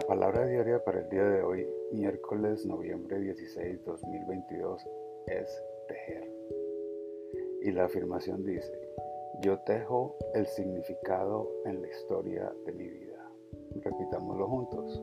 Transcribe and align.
palabra 0.00 0.46
diaria 0.46 0.82
para 0.84 1.00
el 1.00 1.08
día 1.08 1.24
de 1.24 1.42
hoy, 1.42 1.66
miércoles 1.92 2.66
noviembre 2.66 3.18
16, 3.20 3.84
2022, 3.84 4.86
es 5.26 5.62
tejer. 5.88 6.30
Y 7.62 7.70
la 7.72 7.84
afirmación 7.84 8.44
dice, 8.44 8.72
yo 9.40 9.58
tejo 9.60 10.16
el 10.34 10.46
significado 10.46 11.50
en 11.64 11.82
la 11.82 11.88
historia 11.88 12.52
de 12.64 12.72
mi 12.72 12.88
vida. 12.88 13.30
Repitámoslo 13.82 14.46
juntos. 14.48 15.02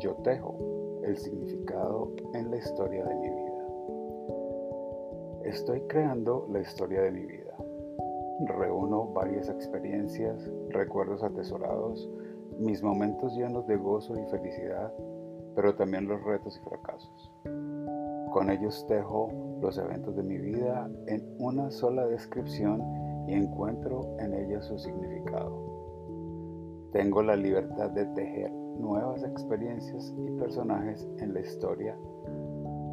Yo 0.00 0.14
tejo 0.22 1.00
el 1.04 1.16
significado 1.16 2.12
en 2.34 2.50
la 2.50 2.56
historia 2.56 3.04
de 3.04 3.14
mi 3.14 3.28
vida. 3.28 3.66
Estoy 5.44 5.80
creando 5.82 6.46
la 6.50 6.60
historia 6.60 7.02
de 7.02 7.10
mi 7.10 7.26
vida. 7.26 7.56
Reúno 8.46 9.12
varias 9.12 9.48
experiencias, 9.48 10.50
recuerdos 10.68 11.22
atesorados, 11.22 12.08
mis 12.58 12.82
momentos 12.82 13.36
llenos 13.36 13.66
de 13.66 13.76
gozo 13.76 14.14
y 14.18 14.24
felicidad, 14.30 14.92
pero 15.54 15.74
también 15.74 16.08
los 16.08 16.22
retos 16.22 16.56
y 16.56 16.68
fracasos. 16.68 17.32
Con 18.32 18.50
ellos 18.50 18.86
tejo 18.86 19.30
los 19.60 19.76
eventos 19.78 20.16
de 20.16 20.22
mi 20.22 20.38
vida 20.38 20.90
en 21.06 21.24
una 21.38 21.70
sola 21.70 22.06
descripción 22.06 22.82
y 23.26 23.34
encuentro 23.34 24.16
en 24.18 24.34
ellos 24.34 24.66
su 24.66 24.78
significado. 24.78 26.88
Tengo 26.92 27.22
la 27.22 27.36
libertad 27.36 27.90
de 27.90 28.06
tejer 28.06 28.50
nuevas 28.50 29.22
experiencias 29.22 30.14
y 30.16 30.30
personajes 30.38 31.06
en 31.18 31.34
la 31.34 31.40
historia 31.40 31.96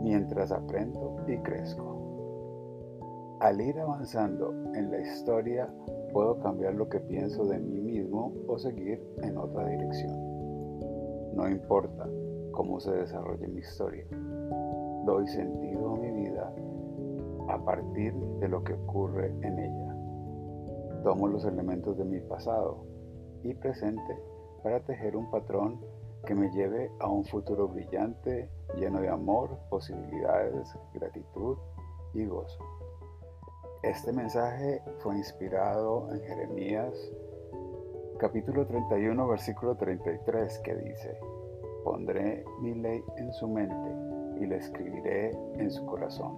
mientras 0.02 0.52
aprendo 0.52 1.18
y 1.27 1.38
crezco. 1.38 3.38
Al 3.40 3.62
ir 3.62 3.80
avanzando 3.80 4.54
en 4.74 4.91
la 4.91 5.00
historia, 5.00 5.74
puedo 6.16 6.40
cambiar 6.40 6.76
lo 6.76 6.88
que 6.88 7.02
pienso 7.02 7.44
de 7.44 7.60
mí 7.60 7.78
mismo 7.78 8.32
o 8.48 8.58
seguir 8.58 9.05
en 9.21 9.38
otra 9.38 9.68
dirección. 9.68 10.13
No 11.35 11.49
importa 11.49 12.07
cómo 12.54 12.80
se 12.80 12.94
desarrolle 12.94 13.49
mi 13.49 13.60
historia, 13.60 14.05
doy 15.05 15.27
sentido 15.27 15.94
a 15.94 15.98
mi 15.98 16.12
vida 16.12 16.54
a 17.49 17.66
partir 17.66 18.13
de 18.40 18.48
lo 18.48 18.63
que 18.63 18.76
ocurre 18.76 19.27
en 19.41 19.60
ella. 19.60 21.04
Tomo 21.04 21.27
los 21.27 21.44
elementos 21.44 21.98
de 21.98 22.05
mi 22.05 22.22
pasado 22.22 22.85
y 23.44 23.54
presente 23.54 24.18
para 24.63 24.79
tejer 24.85 25.18
un 25.18 25.29
patrón 25.29 25.82
que 26.26 26.34
me 26.34 26.50
lleve 26.52 26.91
a 27.02 27.10
un 27.10 27.26
futuro 27.26 27.68
brillante, 27.68 28.50
lleno 28.77 29.02
de 29.02 29.10
amor, 29.10 29.50
posibilidades, 29.70 30.74
gratitud 30.94 31.57
y 32.13 32.26
gozo. 32.26 32.85
Este 33.86 34.12
mensaje 34.12 34.82
fue 34.98 35.16
inspirado 35.16 36.12
en 36.12 36.20
Jeremías 36.22 36.91
capítulo 38.18 38.66
31 38.66 39.28
versículo 39.28 39.76
33 39.76 40.60
que 40.64 40.76
dice, 40.76 41.20
pondré 41.84 42.44
mi 42.62 42.74
ley 42.74 43.04
en 43.18 43.32
su 43.32 43.48
mente 43.48 44.41
y 44.41 44.48
la 44.48 44.56
escribiré 44.56 45.38
en 45.60 45.70
su 45.70 45.86
corazón, 45.86 46.36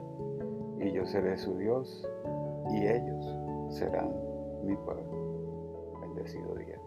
y 0.82 0.92
yo 0.92 1.06
seré 1.06 1.38
su 1.38 1.58
Dios 1.58 2.06
y 2.72 2.86
ellos 2.86 3.38
serán 3.70 4.14
mi 4.66 4.76
pueblo. 4.76 6.02
Bendecido 6.02 6.54
día. 6.54 6.78